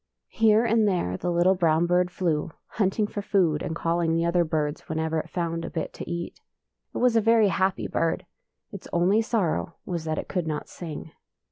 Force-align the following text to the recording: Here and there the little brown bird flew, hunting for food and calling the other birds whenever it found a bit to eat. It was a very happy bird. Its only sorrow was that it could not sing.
Here 0.31 0.65
and 0.65 0.87
there 0.87 1.15
the 1.15 1.29
little 1.29 1.53
brown 1.53 1.85
bird 1.85 2.09
flew, 2.09 2.49
hunting 2.65 3.05
for 3.05 3.21
food 3.21 3.61
and 3.61 3.75
calling 3.75 4.15
the 4.15 4.25
other 4.25 4.43
birds 4.43 4.89
whenever 4.89 5.19
it 5.19 5.29
found 5.29 5.63
a 5.63 5.69
bit 5.69 5.93
to 5.93 6.09
eat. 6.09 6.41
It 6.95 6.97
was 6.97 7.15
a 7.15 7.21
very 7.21 7.49
happy 7.49 7.87
bird. 7.87 8.25
Its 8.71 8.87
only 8.91 9.21
sorrow 9.21 9.75
was 9.85 10.05
that 10.05 10.17
it 10.17 10.27
could 10.27 10.47
not 10.47 10.67
sing. 10.67 11.11